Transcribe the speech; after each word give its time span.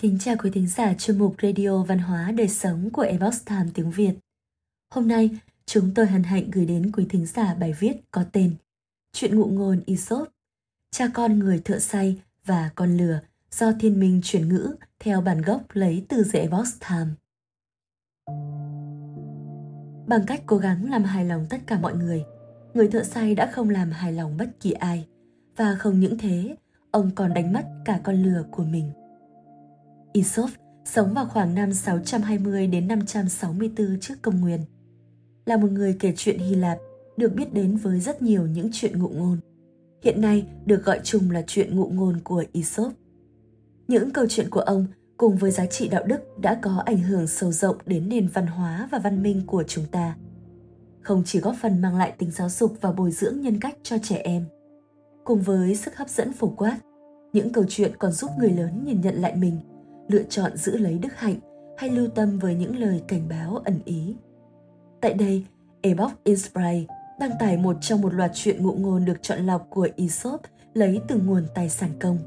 Kính 0.00 0.18
chào 0.18 0.36
quý 0.42 0.50
thính 0.50 0.66
giả 0.66 0.94
chuyên 0.94 1.18
mục 1.18 1.34
Radio 1.42 1.82
Văn 1.82 1.98
hóa 1.98 2.32
Đời 2.32 2.48
Sống 2.48 2.90
của 2.92 3.02
Epoch 3.02 3.34
Time 3.46 3.66
tiếng 3.74 3.90
Việt. 3.90 4.12
Hôm 4.94 5.08
nay, 5.08 5.30
chúng 5.66 5.94
tôi 5.94 6.06
hân 6.06 6.22
hạnh 6.22 6.50
gửi 6.50 6.66
đến 6.66 6.92
quý 6.92 7.06
thính 7.08 7.26
giả 7.26 7.54
bài 7.54 7.74
viết 7.78 7.92
có 8.10 8.24
tên 8.32 8.54
Chuyện 9.12 9.36
ngụ 9.36 9.46
ngôn 9.46 9.80
Aesop, 9.86 10.28
cha 10.90 11.08
con 11.14 11.38
người 11.38 11.60
thợ 11.64 11.78
say 11.78 12.20
và 12.44 12.70
con 12.74 12.96
lừa 12.96 13.20
do 13.50 13.72
thiên 13.80 14.00
minh 14.00 14.20
chuyển 14.24 14.48
ngữ 14.48 14.74
theo 14.98 15.20
bản 15.20 15.42
gốc 15.42 15.62
lấy 15.72 16.04
từ 16.08 16.24
dễ 16.24 16.40
Epoch 16.40 16.68
Time. 16.88 17.10
Bằng 20.06 20.26
cách 20.26 20.42
cố 20.46 20.56
gắng 20.56 20.90
làm 20.90 21.04
hài 21.04 21.24
lòng 21.24 21.46
tất 21.50 21.58
cả 21.66 21.78
mọi 21.80 21.94
người, 21.94 22.24
người 22.74 22.88
thợ 22.88 23.04
say 23.04 23.34
đã 23.34 23.50
không 23.52 23.70
làm 23.70 23.90
hài 23.90 24.12
lòng 24.12 24.36
bất 24.36 24.60
kỳ 24.60 24.72
ai. 24.72 25.06
Và 25.56 25.76
không 25.78 26.00
những 26.00 26.18
thế, 26.18 26.56
ông 26.90 27.10
còn 27.14 27.34
đánh 27.34 27.52
mất 27.52 27.64
cả 27.84 28.00
con 28.02 28.22
lừa 28.22 28.44
của 28.50 28.64
mình. 28.64 28.92
Aesop 30.14 30.50
sống 30.84 31.14
vào 31.14 31.26
khoảng 31.26 31.54
năm 31.54 31.72
620 31.72 32.66
đến 32.66 32.88
564 32.88 34.00
trước 34.00 34.14
công 34.22 34.40
nguyên. 34.40 34.60
Là 35.46 35.56
một 35.56 35.70
người 35.70 35.96
kể 36.00 36.12
chuyện 36.16 36.38
Hy 36.38 36.54
Lạp, 36.54 36.78
được 37.16 37.34
biết 37.34 37.54
đến 37.54 37.76
với 37.76 38.00
rất 38.00 38.22
nhiều 38.22 38.46
những 38.46 38.70
chuyện 38.72 38.98
ngụ 38.98 39.08
ngôn. 39.08 39.38
Hiện 40.02 40.20
nay 40.20 40.46
được 40.66 40.84
gọi 40.84 41.00
chung 41.04 41.30
là 41.30 41.42
chuyện 41.46 41.76
ngụ 41.76 41.88
ngôn 41.88 42.20
của 42.24 42.44
Aesop. 42.54 42.92
Những 43.88 44.10
câu 44.10 44.26
chuyện 44.28 44.50
của 44.50 44.60
ông 44.60 44.86
cùng 45.16 45.36
với 45.36 45.50
giá 45.50 45.66
trị 45.66 45.88
đạo 45.88 46.04
đức 46.06 46.38
đã 46.38 46.58
có 46.62 46.82
ảnh 46.86 46.98
hưởng 46.98 47.26
sâu 47.26 47.52
rộng 47.52 47.76
đến 47.86 48.08
nền 48.08 48.28
văn 48.28 48.46
hóa 48.46 48.88
và 48.92 48.98
văn 48.98 49.22
minh 49.22 49.42
của 49.46 49.64
chúng 49.66 49.84
ta. 49.86 50.16
Không 51.02 51.22
chỉ 51.26 51.40
góp 51.40 51.54
phần 51.62 51.80
mang 51.80 51.96
lại 51.96 52.12
tính 52.18 52.30
giáo 52.30 52.48
dục 52.48 52.74
và 52.80 52.92
bồi 52.92 53.10
dưỡng 53.10 53.40
nhân 53.40 53.60
cách 53.60 53.76
cho 53.82 53.96
trẻ 54.02 54.16
em, 54.16 54.44
cùng 55.24 55.42
với 55.42 55.76
sức 55.76 55.96
hấp 55.96 56.08
dẫn 56.08 56.32
phổ 56.32 56.48
quát, 56.48 56.78
những 57.32 57.52
câu 57.52 57.64
chuyện 57.68 57.92
còn 57.98 58.12
giúp 58.12 58.30
người 58.38 58.50
lớn 58.50 58.84
nhìn 58.84 59.00
nhận 59.00 59.14
lại 59.14 59.36
mình 59.36 59.56
lựa 60.10 60.22
chọn 60.22 60.56
giữ 60.56 60.76
lấy 60.76 60.98
đức 60.98 61.16
hạnh 61.16 61.36
hay 61.78 61.90
lưu 61.90 62.08
tâm 62.08 62.38
với 62.38 62.54
những 62.54 62.76
lời 62.76 63.02
cảnh 63.08 63.28
báo 63.28 63.56
ẩn 63.64 63.80
ý. 63.84 64.14
Tại 65.00 65.14
đây, 65.14 65.44
Epoch 65.80 66.24
Inspire 66.24 66.84
đăng 67.20 67.30
tải 67.40 67.56
một 67.56 67.76
trong 67.80 68.00
một 68.00 68.14
loạt 68.14 68.30
chuyện 68.34 68.62
ngụ 68.62 68.72
ngôn 68.72 69.04
được 69.04 69.22
chọn 69.22 69.46
lọc 69.46 69.66
của 69.70 69.88
Aesop 69.96 70.40
lấy 70.74 71.00
từ 71.08 71.16
nguồn 71.16 71.44
tài 71.54 71.68
sản 71.68 71.90
công. 72.00 72.18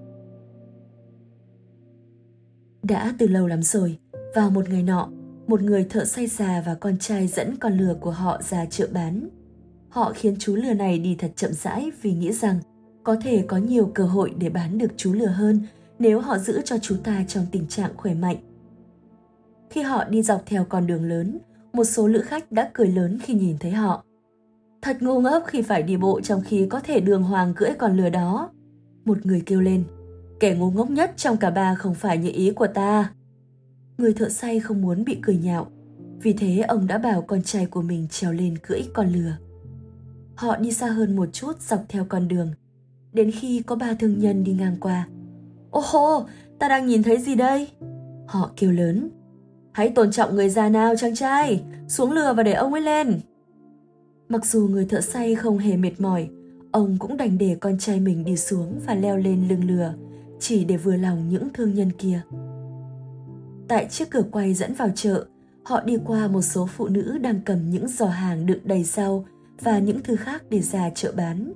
Đã 2.84 3.14
từ 3.18 3.28
lâu 3.28 3.48
lắm 3.48 3.64
rồi, 3.64 3.98
vào 4.36 4.50
một 4.50 4.70
ngày 4.70 4.84
nọ, 4.84 5.10
một 5.48 5.62
người 5.62 5.84
thợ 5.84 6.06
say 6.06 6.28
già 6.28 6.64
và 6.66 6.76
con 6.76 6.98
trai 6.98 7.28
dẫn 7.28 7.56
con 7.60 7.78
lừa 7.78 7.94
của 7.94 8.12
họ 8.12 8.42
ra 8.50 8.66
chợ 8.66 8.88
bán. 8.94 9.30
Họ 9.90 10.14
khiến 10.16 10.36
chú 10.40 10.56
lừa 10.56 10.74
này 10.74 11.00
đi 11.00 11.16
thật 11.20 11.32
chậm 11.36 11.54
rãi 11.54 11.92
vì 12.02 12.14
nghĩ 12.14 12.32
rằng 12.32 12.60
có 13.04 13.16
thể 13.24 13.44
có 13.48 13.58
nhiều 13.58 13.92
cơ 13.94 14.06
hội 14.06 14.34
để 14.38 14.50
bán 14.50 14.78
được 14.78 14.92
chú 14.98 15.14
lừa 15.14 15.26
hơn 15.26 15.60
nếu 16.04 16.20
họ 16.20 16.38
giữ 16.38 16.62
cho 16.66 16.78
chúng 16.78 17.04
ta 17.04 17.24
trong 17.28 17.46
tình 17.52 17.68
trạng 17.68 17.98
khỏe 17.98 18.14
mạnh. 18.14 18.38
Khi 19.70 19.82
họ 19.82 20.04
đi 20.04 20.22
dọc 20.22 20.44
theo 20.46 20.66
con 20.70 20.88
đường 20.88 21.04
lớn, 21.04 21.38
một 21.74 21.84
số 21.84 22.08
lữ 22.08 22.22
khách 22.22 22.52
đã 22.52 22.70
cười 22.74 22.88
lớn 22.88 23.20
khi 23.24 23.34
nhìn 23.34 23.58
thấy 23.60 23.72
họ. 23.72 24.04
Thật 24.82 24.98
ngu 25.02 25.22
ngốc 25.22 25.44
khi 25.48 25.62
phải 25.62 25.84
đi 25.84 25.98
bộ 25.98 26.22
trong 26.22 26.42
khi 26.42 26.68
có 26.70 26.80
thể 26.80 27.00
đường 27.00 27.24
hoàng 27.24 27.54
cưỡi 27.54 27.70
con 27.78 27.98
lừa 27.98 28.10
đó. 28.10 28.50
Một 29.06 29.26
người 29.26 29.44
kêu 29.46 29.62
lên, 29.62 29.84
kẻ 30.40 30.56
ngu 30.56 30.72
ngốc 30.72 30.90
nhất 30.90 31.14
trong 31.18 31.38
cả 31.38 31.50
ba 31.50 31.76
không 31.76 31.96
phải 31.96 32.18
như 32.18 32.32
ý 32.34 32.52
của 32.52 32.68
ta. 32.68 33.12
Người 33.98 34.14
thợ 34.14 34.30
say 34.30 34.60
không 34.60 34.82
muốn 34.82 35.04
bị 35.06 35.18
cười 35.22 35.38
nhạo, 35.38 35.68
vì 36.22 36.34
thế 36.34 36.60
ông 36.68 36.88
đã 36.88 36.98
bảo 36.98 37.22
con 37.22 37.44
trai 37.44 37.66
của 37.66 37.82
mình 37.82 38.08
trèo 38.08 38.32
lên 38.34 38.58
cưỡi 38.58 38.82
con 38.94 39.08
lừa. 39.08 39.36
Họ 40.36 40.58
đi 40.58 40.72
xa 40.72 40.88
hơn 40.88 41.16
một 41.16 41.30
chút 41.34 41.62
dọc 41.62 41.86
theo 41.90 42.06
con 42.10 42.28
đường, 42.28 42.52
đến 43.14 43.32
khi 43.32 43.62
có 43.62 43.76
ba 43.76 43.94
thương 43.94 44.20
nhân 44.20 44.44
đi 44.44 44.54
ngang 44.54 44.78
qua– 44.80 45.08
Ô 45.74 45.82
hô, 45.86 46.26
ta 46.60 46.68
đang 46.68 46.88
nhìn 46.88 47.04
thấy 47.04 47.20
gì 47.20 47.36
đây? 47.36 47.68
Họ 48.28 48.52
kêu 48.56 48.72
lớn. 48.72 49.10
Hãy 49.72 49.90
tôn 49.90 50.12
trọng 50.12 50.36
người 50.36 50.50
già 50.50 50.70
nào 50.70 50.96
chàng 50.96 51.16
trai, 51.16 51.64
xuống 51.88 52.12
lừa 52.12 52.34
và 52.34 52.44
để 52.44 52.54
ông 52.54 52.74
ấy 52.74 52.82
lên. 52.82 53.20
Mặc 54.30 54.46
dù 54.46 54.68
người 54.68 54.86
thợ 54.86 55.02
say 55.02 55.36
không 55.36 55.58
hề 55.58 55.78
mệt 55.78 56.02
mỏi, 56.02 56.30
ông 56.72 56.98
cũng 57.00 57.18
đành 57.18 57.38
để 57.38 57.58
con 57.60 57.78
trai 57.80 58.00
mình 58.00 58.24
đi 58.24 58.38
xuống 58.38 58.80
và 58.88 58.96
leo 58.96 59.18
lên 59.18 59.48
lưng 59.48 59.64
lừa, 59.68 59.94
chỉ 60.40 60.66
để 60.66 60.78
vừa 60.78 60.96
lòng 60.96 61.30
những 61.30 61.48
thương 61.54 61.74
nhân 61.74 61.92
kia. 61.92 62.22
Tại 63.68 63.88
chiếc 63.90 64.10
cửa 64.10 64.24
quay 64.32 64.54
dẫn 64.54 64.74
vào 64.74 64.90
chợ, 64.96 65.26
họ 65.64 65.82
đi 65.82 65.98
qua 66.06 66.28
một 66.28 66.42
số 66.42 66.68
phụ 66.68 66.88
nữ 66.88 67.18
đang 67.18 67.42
cầm 67.46 67.70
những 67.70 67.88
giò 67.88 68.08
hàng 68.08 68.46
đựng 68.46 68.62
đầy 68.64 68.84
rau 68.84 69.26
và 69.62 69.80
những 69.80 70.00
thứ 70.04 70.16
khác 70.16 70.44
để 70.50 70.62
ra 70.62 70.90
chợ 70.90 71.14
bán. 71.18 71.54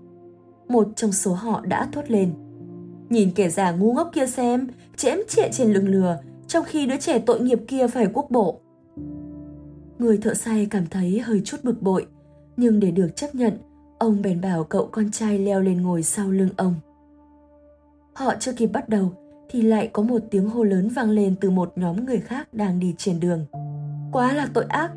Một 0.67 0.87
trong 0.95 1.11
số 1.11 1.33
họ 1.33 1.61
đã 1.65 1.89
thốt 1.91 2.03
lên– 2.07 2.33
Nhìn 3.09 3.31
kẻ 3.31 3.49
già 3.49 3.71
ngu 3.71 3.93
ngốc 3.93 4.09
kia 4.13 4.27
xem, 4.27 4.67
chém 4.97 5.19
trệ 5.27 5.49
trên 5.51 5.73
lưng 5.73 5.87
lừa, 5.87 6.17
trong 6.47 6.63
khi 6.65 6.85
đứa 6.85 6.97
trẻ 6.97 7.19
tội 7.19 7.41
nghiệp 7.41 7.59
kia 7.67 7.87
phải 7.87 8.07
quốc 8.13 8.31
bộ. 8.31 8.59
Người 9.99 10.17
thợ 10.17 10.33
say 10.33 10.67
cảm 10.71 10.87
thấy 10.87 11.19
hơi 11.19 11.41
chút 11.45 11.57
bực 11.63 11.81
bội, 11.81 12.05
nhưng 12.57 12.79
để 12.79 12.91
được 12.91 13.15
chấp 13.15 13.35
nhận, 13.35 13.57
ông 13.97 14.21
bèn 14.21 14.41
bảo 14.41 14.63
cậu 14.63 14.87
con 14.91 15.11
trai 15.11 15.39
leo 15.39 15.61
lên 15.61 15.81
ngồi 15.81 16.03
sau 16.03 16.31
lưng 16.31 16.49
ông. 16.57 16.73
Họ 18.13 18.33
chưa 18.39 18.53
kịp 18.53 18.67
bắt 18.67 18.89
đầu 18.89 19.11
thì 19.49 19.61
lại 19.61 19.89
có 19.93 20.03
một 20.03 20.21
tiếng 20.31 20.49
hô 20.49 20.63
lớn 20.63 20.89
vang 20.89 21.09
lên 21.09 21.35
từ 21.41 21.49
một 21.49 21.73
nhóm 21.75 22.05
người 22.05 22.19
khác 22.19 22.53
đang 22.53 22.79
đi 22.79 22.95
trên 22.97 23.19
đường. 23.19 23.45
Quá 24.11 24.33
là 24.33 24.47
tội 24.53 24.65
ác! 24.69 24.91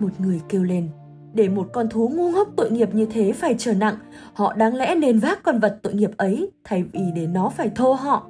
Một 0.00 0.10
người 0.18 0.40
kêu 0.48 0.62
lên 0.62 0.88
để 1.36 1.48
một 1.48 1.68
con 1.72 1.88
thú 1.88 2.08
ngu 2.08 2.30
ngốc 2.30 2.48
tội 2.56 2.70
nghiệp 2.70 2.94
như 2.94 3.06
thế 3.06 3.32
phải 3.32 3.54
trở 3.58 3.74
nặng, 3.74 3.96
họ 4.32 4.54
đáng 4.54 4.74
lẽ 4.74 4.94
nên 4.94 5.18
vác 5.18 5.42
con 5.42 5.58
vật 5.58 5.78
tội 5.82 5.94
nghiệp 5.94 6.10
ấy 6.16 6.50
thay 6.64 6.82
vì 6.82 7.00
để 7.14 7.26
nó 7.26 7.48
phải 7.48 7.70
thô 7.74 7.92
họ. 7.92 8.26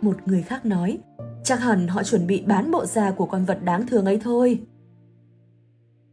Một 0.00 0.16
người 0.26 0.42
khác 0.42 0.66
nói, 0.66 0.98
chắc 1.44 1.60
hẳn 1.60 1.88
họ 1.88 2.02
chuẩn 2.02 2.26
bị 2.26 2.42
bán 2.46 2.70
bộ 2.70 2.86
da 2.86 3.10
của 3.10 3.26
con 3.26 3.44
vật 3.44 3.64
đáng 3.64 3.86
thương 3.86 4.04
ấy 4.04 4.18
thôi. 4.22 4.60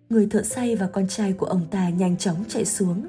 Người 0.09 0.27
thợ 0.27 0.43
say 0.43 0.75
và 0.75 0.87
con 0.87 1.07
trai 1.07 1.33
của 1.33 1.45
ông 1.45 1.61
ta 1.71 1.89
nhanh 1.89 2.17
chóng 2.17 2.35
chạy 2.47 2.65
xuống 2.65 3.07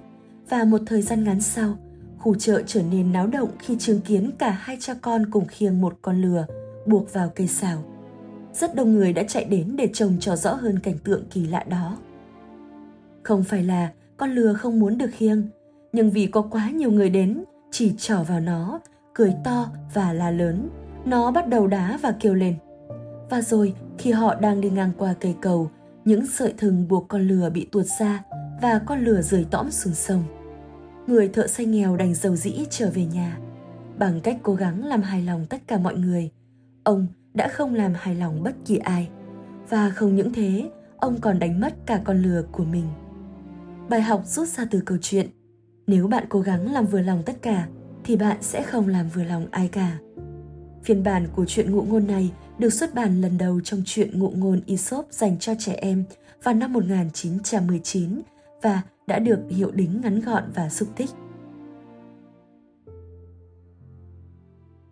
và 0.48 0.64
một 0.64 0.80
thời 0.86 1.02
gian 1.02 1.24
ngắn 1.24 1.40
sau, 1.40 1.74
khu 2.18 2.34
chợ 2.34 2.62
trở 2.66 2.82
nên 2.82 3.12
náo 3.12 3.26
động 3.26 3.50
khi 3.58 3.76
chứng 3.78 4.00
kiến 4.00 4.30
cả 4.38 4.50
hai 4.50 4.76
cha 4.80 4.94
con 5.00 5.30
cùng 5.30 5.46
khiêng 5.46 5.80
một 5.80 5.98
con 6.02 6.22
lừa 6.22 6.46
buộc 6.86 7.12
vào 7.12 7.32
cây 7.34 7.46
xào. 7.46 7.84
Rất 8.54 8.74
đông 8.74 8.92
người 8.92 9.12
đã 9.12 9.22
chạy 9.22 9.44
đến 9.44 9.76
để 9.76 9.88
trông 9.92 10.16
cho 10.20 10.36
rõ 10.36 10.54
hơn 10.54 10.78
cảnh 10.78 10.98
tượng 11.04 11.24
kỳ 11.30 11.46
lạ 11.46 11.64
đó. 11.68 11.96
Không 13.22 13.44
phải 13.44 13.64
là 13.64 13.90
con 14.16 14.30
lừa 14.30 14.54
không 14.54 14.78
muốn 14.78 14.98
được 14.98 15.10
khiêng, 15.12 15.48
nhưng 15.92 16.10
vì 16.10 16.26
có 16.26 16.42
quá 16.42 16.70
nhiều 16.70 16.90
người 16.90 17.10
đến, 17.10 17.44
chỉ 17.70 17.92
trỏ 17.98 18.22
vào 18.22 18.40
nó, 18.40 18.80
cười 19.14 19.34
to 19.44 19.70
và 19.94 20.12
la 20.12 20.30
lớn, 20.30 20.68
nó 21.04 21.30
bắt 21.30 21.48
đầu 21.48 21.66
đá 21.66 21.98
và 22.02 22.14
kêu 22.20 22.34
lên. 22.34 22.54
Và 23.30 23.40
rồi, 23.40 23.74
khi 23.98 24.12
họ 24.12 24.34
đang 24.34 24.60
đi 24.60 24.70
ngang 24.70 24.92
qua 24.98 25.14
cây 25.20 25.34
cầu, 25.40 25.70
những 26.04 26.26
sợi 26.26 26.54
thừng 26.58 26.88
buộc 26.88 27.08
con 27.08 27.28
lừa 27.28 27.50
bị 27.50 27.68
tuột 27.72 27.86
ra 28.00 28.24
và 28.62 28.80
con 28.86 29.04
lừa 29.04 29.22
rơi 29.22 29.46
tõm 29.50 29.70
xuống 29.70 29.94
sông. 29.94 30.24
Người 31.06 31.28
thợ 31.28 31.46
xây 31.46 31.66
nghèo 31.66 31.96
đành 31.96 32.14
dầu 32.14 32.36
dĩ 32.36 32.64
trở 32.70 32.90
về 32.90 33.04
nhà. 33.04 33.38
Bằng 33.98 34.20
cách 34.20 34.36
cố 34.42 34.54
gắng 34.54 34.84
làm 34.84 35.02
hài 35.02 35.22
lòng 35.22 35.46
tất 35.48 35.62
cả 35.66 35.78
mọi 35.78 35.94
người, 35.94 36.30
ông 36.84 37.06
đã 37.34 37.48
không 37.48 37.74
làm 37.74 37.92
hài 37.96 38.14
lòng 38.14 38.42
bất 38.42 38.54
kỳ 38.64 38.76
ai. 38.76 39.08
Và 39.68 39.90
không 39.90 40.16
những 40.16 40.32
thế, 40.32 40.70
ông 40.96 41.20
còn 41.20 41.38
đánh 41.38 41.60
mất 41.60 41.74
cả 41.86 42.00
con 42.04 42.22
lừa 42.22 42.42
của 42.52 42.64
mình. 42.64 42.84
Bài 43.92 44.02
học 44.02 44.22
rút 44.26 44.48
ra 44.48 44.64
từ 44.70 44.82
câu 44.86 44.98
chuyện 45.00 45.26
Nếu 45.86 46.08
bạn 46.08 46.24
cố 46.28 46.40
gắng 46.40 46.72
làm 46.72 46.86
vừa 46.86 47.00
lòng 47.00 47.22
tất 47.26 47.42
cả 47.42 47.68
thì 48.04 48.16
bạn 48.16 48.36
sẽ 48.40 48.62
không 48.62 48.88
làm 48.88 49.08
vừa 49.08 49.24
lòng 49.24 49.46
ai 49.50 49.68
cả. 49.68 49.98
Phiên 50.84 51.02
bản 51.02 51.28
của 51.36 51.44
chuyện 51.48 51.70
ngụ 51.70 51.82
ngôn 51.82 52.06
này 52.06 52.30
được 52.58 52.72
xuất 52.72 52.94
bản 52.94 53.20
lần 53.20 53.38
đầu 53.38 53.60
trong 53.60 53.82
truyện 53.86 54.18
ngụ 54.18 54.30
ngôn 54.30 54.60
Aesop 54.68 55.06
dành 55.10 55.38
cho 55.38 55.54
trẻ 55.58 55.72
em 55.72 56.04
vào 56.42 56.54
năm 56.54 56.72
1919 56.72 58.20
và 58.62 58.82
đã 59.06 59.18
được 59.18 59.40
hiệu 59.50 59.70
đính 59.70 60.00
ngắn 60.00 60.20
gọn 60.20 60.42
và 60.54 60.68
xúc 60.68 60.88
tích. 60.96 61.10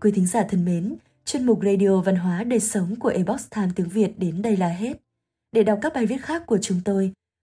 Quý 0.01 0.11
thính 0.11 0.27
giả 0.27 0.43
thân 0.49 0.65
mến, 0.65 0.95
chuyên 1.25 1.47
mục 1.47 1.61
Radio 1.65 2.01
Văn 2.01 2.17
hóa 2.17 2.45
Đời 2.45 2.61
Sống 2.61 2.97
của 2.97 3.09
Ebox 3.09 3.47
Time 3.55 3.71
tiếng 3.75 3.89
Việt 3.89 4.19
đến 4.19 4.43
đây 4.43 4.57
là 4.57 4.69
hết. 4.69 4.97
Để 5.53 5.63
đọc 5.63 5.79
các 5.83 5.93
bài 5.95 6.07
viết 6.07 6.23
khác 6.23 6.47
của 6.47 6.59
chúng 6.59 6.81
tôi, 6.85 7.13